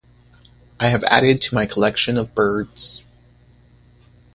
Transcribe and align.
I 0.79 0.87
have 0.87 1.03
added 1.03 1.43
to 1.43 1.53
my 1.53 1.67
collection 1.67 2.17
of 2.17 2.33
birds. 2.33 3.03